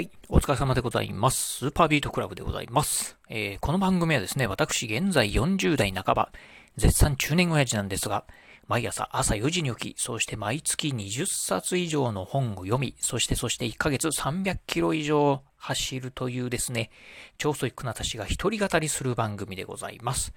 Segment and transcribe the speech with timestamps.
[0.00, 0.10] はい。
[0.30, 1.58] お疲れ様でございます。
[1.58, 3.18] スーパービートクラブでございます。
[3.28, 6.32] えー、この番組はですね、私現在40代半ば、
[6.78, 8.24] 絶賛中年親父なんですが、
[8.66, 16.88] 毎朝朝4時に起き、そして毎月20冊以上の本を読み、そしてそして1ヶ月300キロ以上走るというですね、
[17.36, 20.32] 超ソイックな私が一人語りする番組でございます。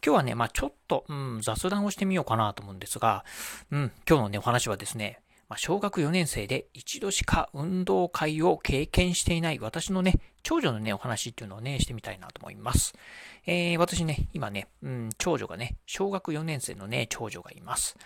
[0.00, 3.24] 今日はね、まあちょっと、うん、雑談をしてみようかなと思うんですが、
[3.72, 5.18] うん、今日のね、お話はですね、
[5.48, 10.14] まあ、小学4年生で一度しか運動会を経験していない私のね、
[10.48, 12.94] 長女のね、お話っていうのをね、してみたいなと思います。
[13.44, 17.98] えー、私ね、今ね、うん、長女がね、小学4年生のね、長女がいます。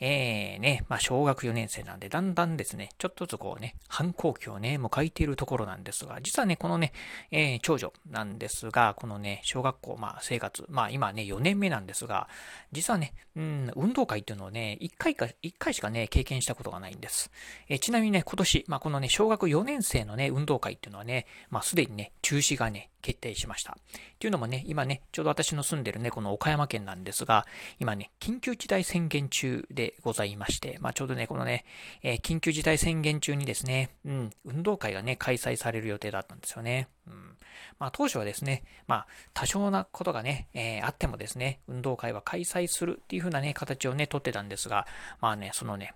[0.00, 6.92] えー、ね、まあ、小学4年生なんで、だんだんですね、ちょっとずつこうね、反抗期をね、迎えているところなんですが、実はね、このね、
[7.30, 12.28] えー、長女なんですが、このね、小学校、まあ、生活、まあ、今ね、4年目なんですが、
[12.72, 17.30] 実はね、うん、運動会っていうのをね、1回か、1回しかね、経験したことがないんです。
[17.68, 23.72] えー、ちなみにね、今年、まあ、このね、小学4年生のね、運動会っていうのはね、まあ、すでにね、中止がね、決定しました。
[23.72, 23.74] っ
[24.18, 27.46] ていうのもね、今ね、ちょうど私の住んでるね、この岡山県なんですが、
[27.78, 31.66] 今ね、緊急事態宣言中でございまして、まあちょうどね、このね、
[32.02, 36.88] えー、緊急事態宣言中にですね、うん、運動会がね、開催される予定だったんですよね。
[37.06, 37.36] うん、
[37.78, 44.86] まあ当初はですね、まあ多少なことがね、えー、あってもですね、運動会は開催するっていう風なね、形をね、とってたんですが、
[45.20, 45.94] まあね、そのね、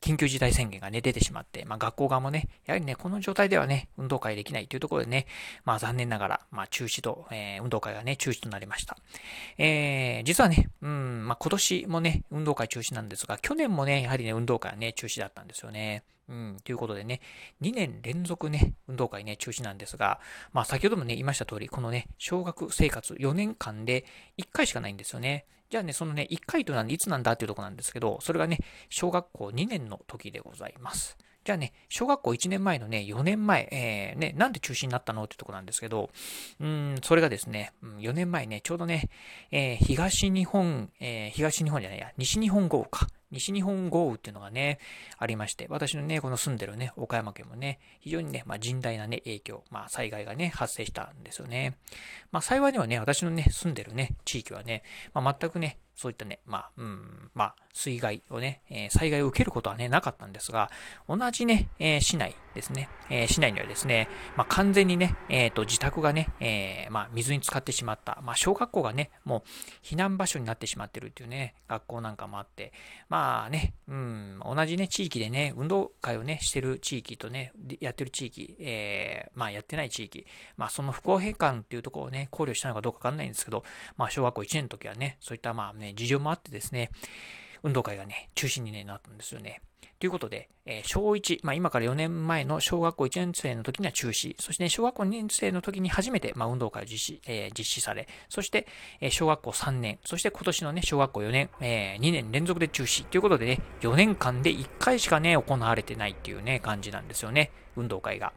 [0.00, 5.26] 緊急事態宣言がね、出てしまって、まあ学校側もね、やはりね、この状態ではね、運動会できないというところでね、
[5.64, 8.96] まあ残念ながら、まあ中止と、えー、運動会がね、中止となりました。
[9.58, 16.02] えー、実はね、うん、まあ今年もね、運動会中止なんですが、去年もね、やはりね、運動会はね、中止だったんですよね。
[16.28, 17.20] うん、ということでね、
[17.60, 20.20] 2年連続ね、運動会ね、中止なんですが、
[20.52, 24.04] まあ先ほどもね、言いました通り、このね、小学生活4年間で
[24.38, 25.46] 1回しかないんですよね。
[25.70, 31.16] じゃあね、そのね、1回というのはいつなんだっていうとこなんですけど、それがね、小学校2年の時でございます。
[31.44, 36.10] じゃあね、小学校1年前のね、4年前、えー、ね、なんで中止になったのってとこなんですけど、
[36.60, 39.08] うん、それがですね、4年前ね、ちょうどね、
[39.50, 43.06] えー、東日本、えー、東日本じゃないや、西日本豪雨か。
[43.30, 44.78] 西日本豪雨っていうのがね、
[45.16, 51.76] ありまして、私のね、この住んでるね、岡山県もね、非常にね、まあ、甚大なね、影響、まあ、災害がね、発生したんですよね。
[52.32, 54.82] まあ、幸いにはね、私のね、住んでるね、地域はね、
[55.14, 60.70] まあ、全くね、そういったね、まあ、うん、まあ、水害をね、えー、災害を受けることはね、なかったんですが、
[61.06, 72.72] 同じね、えー、市内ですね、えー、市内にはですね、まあ、完全にね、えっ、と、自宅がね、えまあ、水に浸かってしまった、まあ、小学校がね、もう避難場所になってしまってるっていうね、学校なんかもあって、
[73.10, 83.64] まあね、うん、同じね、地域でね、運動会をね、してる地域とね、やってる地域、えまあ、やってない地域、まあ、その不公平感っていうところをね、考慮したのかどうかわかんないんですけど、
[83.98, 86.90] まあ、小学校1年の時はね、そういったまあね、事情もあってですね、
[87.62, 89.60] 運動会がね、中止に、ね、なったんですよね。
[90.00, 98.66] ということで、えー、小1、まあ、今から4年前の小学校1年生の時には中止、そして、ね、小学校2年生の時に初めて、まあ、運動会を実施、えー、実施され、そして、
[99.02, 103.04] えー、小学校3年、そして今年のね、小学校4年、え2年連続で中止。
[103.04, 108.32] ということでね、4年間で1回しかね、行われてないっていうね、感じなんですよね、運動会が。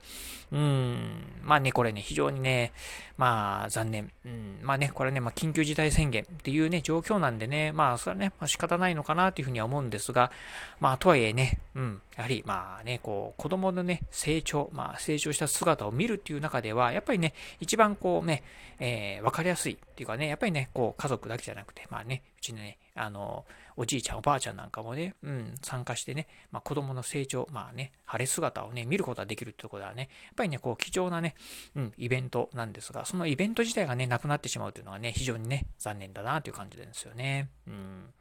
[0.54, 2.74] うーん、まあね、これね、非常にね、
[3.18, 4.12] まあ、残念。
[4.24, 10.32] うん、まあね、これね、まあ、緊急事態宣言っていうね、状況なんでね、まあ、それはね、まあ、仕方ないのかなというふうには思うんですが、
[10.80, 18.44] まあ、とはいえね、うん、やはり、まあね、こう、子供のね、成長、まあ、成長した姿を見るっていう中では、やっぱりね、一番こうね、
[18.80, 31.36] えー、わかりやすいっていうかね、やっぱりね、こう、家族だけじゃなくて、まあね、うちのね、あの、おじいちゃん、おばあちゃんなんかもね、うん、参加してね、まあ、子供の成長、まあね、晴れ姿をね、見ることができるってところはね、やっぱりね、こう、貴重なね、
[31.76, 37.50] うん、イベントなんですが、そのイベント自体がね、なくなってしまうというのはね、非常にね、残念だなという感じですよね。
[37.68, 38.14] うん。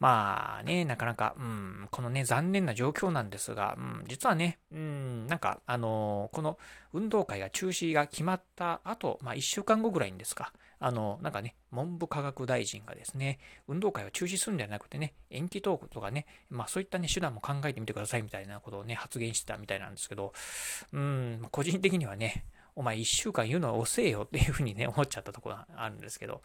[0.00, 6.58] まあね、なかなか、うん、このね、残念な状況なんですが、うん、実はね、うん、なんか、あのー、この
[6.92, 13.38] 運動会が中止が決まった後、まあ1週間後ぐらいにですか、あの、なんかね、文部科学大臣がですね、
[13.68, 20.32] 運動会を中止するんじゃなくてね、延期トークとかね、まあそういったね、手段も考えてみてくださいみたいなことをね、発言してたみたいなんですけど、
[20.92, 22.44] うん、個人的にはね、
[22.74, 26.42] お前一週間言うのは遅えよっていうふうにね、思っちゃったところがあるんですけど、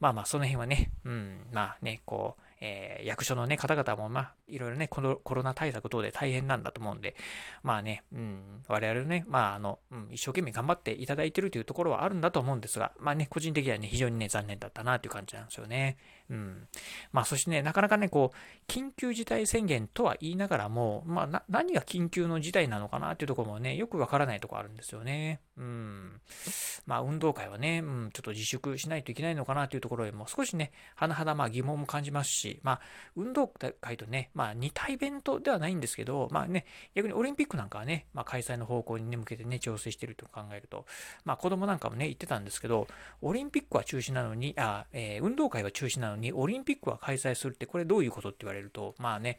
[0.00, 7.16] まあまあその辺はね、うん、まあね、こう、えー、役所のね、方々も、まあ、いろいろね、このコロナ対策等で大変なんだと思うんで、
[7.62, 15.96] まあね、うん、我々ね、まあ、あの、うん、一生懸命頑張っていただいてるというところはあるんだと思うんですが、まあね、個人的にはね、非常にね、残念だったなという感じなんですよね。
[16.30, 16.68] うん。
[17.12, 25.40] まあ、そしてね、なかなかね、こう、緊急事態宣言とは言いながらも、まあ、何が緊急の事態なのかなっていうところもね、よくわからないところあるんですよね。
[25.56, 26.20] うん。
[26.86, 32.80] まあ、運動会はね、うん、ちょっと自粛しないといけないのかなというところへも少しね、甚だまあ疑問も感じますし、し、まあ、
[33.16, 36.64] 運動会とね、まあ、似たイベントではないんですけど、まあね、
[36.94, 40.86] 逆にオリンピックなんかはね、まあ、開催の方向に、ね、向けてね、調整してると考えると、
[41.24, 42.86] まあ、子供なんかもね、言ってたんですけど、
[43.22, 49.38] オリンピックは中止なのに、あ、えー、運動会は中止なのに、オリンピックは開催するって、これどういうことって言われると、まあね、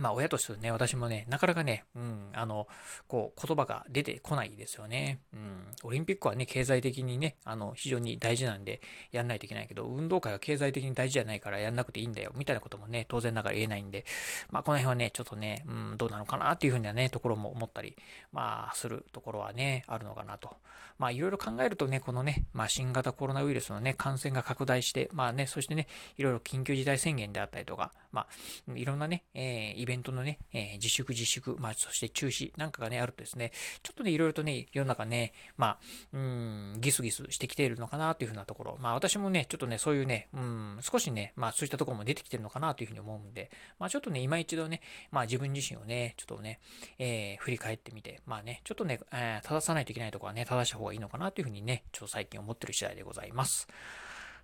[0.00, 2.66] まあ、親としてね、私もね、なかなかね、うん、あの、
[3.06, 5.20] こう、言葉が出てこないですよね。
[5.34, 8.80] うん、オリンピックはね、経済的にね、あの、非常に大事なんで、
[9.12, 14.06] やんないといけないけど、運動会は経済的に大事じゃないからやんなくていいんだよ、みたいなこともね、当然ながら言えないんで、
[14.50, 17.94] まあ、この辺はね、ちょっとね、うん、どうなのかなっていうふうなね、ところも思ったり、
[18.32, 20.56] まあ、するところはね、あるのかなと。
[21.00, 25.88] まあ、いろいろ考えるとね、このね、まあ、新型コロナウイルスのね、感染が拡大して、まあね、そしてね、
[26.18, 28.26] いろいろ緊急事態宣言であったりとか、ま
[28.68, 33.50] あ、いろんなね、えー、イベベントのね、えー、自粛自粛、まあ、そして中止なんかがね、あるとですね、
[33.82, 35.78] ちょっとね、いろいろとね、世の中ね、まあ、
[36.12, 46.60] うん、ギスギスしてきているのかなというふうなところ、まあ、私もね、ちょっとね、そういうね、うん、少しね、まあ、そういったところも出てきてるのかなというふうに思うんで、まあ、ちょっとね、今一度ね、まあ、自分自身をね、ちょっとね、
[46.98, 53.66] えー、振り返ってみて、まあね、ちょっとね、えー、正さないといけないところはね、正した方がいいのかなというふうにね、ちょっと最近思ってる次第でございます。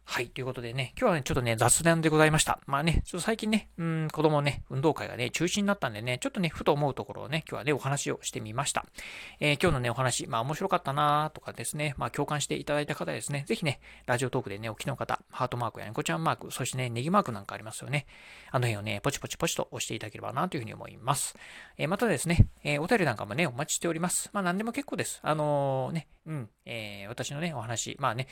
[0.08, 0.28] はい。
[0.28, 2.60] ということでね、今日はね、ちょっとね、雑談でございました。
[2.66, 8.86] まあね、ちょっと最近ね、うん、子供ね、運動会がね、中止になったんでね、ちょっとね、ふと思うところをね、今日はね、お話をしてみました。
[9.40, 18.06] えー、今日のね、お話、まあ面白かったなーとかですね、まあ共感していただいた方ですね、ぜひね、ラジオトークでね、お聞きの方、ハートマークや猫ちゃんマーク、そしてね、ネギマークなんかありますよね。
[18.52, 21.34] あの辺をね、ポチポチポチと押していただければなというふうに思います。
[21.78, 24.30] えー、またですね、えー、お便りなんかもね、お待ちしております。
[24.32, 25.18] まあ何でも結構です。
[25.22, 28.26] あのね、うん、えー、私のね、お話、まあね、ん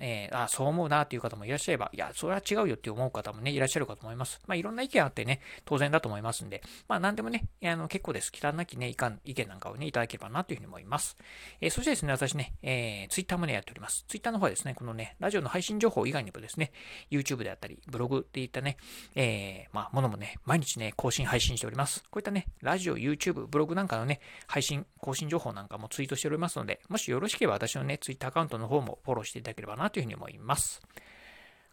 [0.00, 4.40] えー、あ、そう思うなという方もいらっしゃれば、いや、それは違うよって思う方もね、いらっしゃるかと思います。
[4.46, 8.32] まあ、いろんな意見あってね、当然だと思いますんで、まあ、なんでもね、あの、結構です。
[8.32, 11.16] 忌憚なきね、意見なんかをね、いただければなというふうに思います。
[11.60, 14.04] えー、そしてですね、私ね、えー、ツイッターもね、やっております。
[14.08, 16.72] ツイッターの方はですね、このね、ラジオの配信情報以外にもですね、
[17.10, 18.76] YouTube であったり、ブログっていったね、
[19.14, 22.02] えー、まあ、ものもね、毎日ね、更新配信しております。
[22.10, 30.80] こういったね、ラジオ、YouTube、ブログなんかのね、配信、更新情報なんかもツイートしておりますので、もしよろしければ私のね、ツイッターアカウントの方もフォローしていただければなというふうに思います。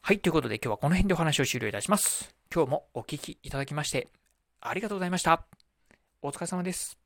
[0.02, 2.34] はい、ということで今日はこの辺でお話を終了いたします。
[2.54, 4.08] 今日もお聴きいただきまして
[4.60, 5.46] ありがとうございました。
[6.22, 6.99] お疲れ様です。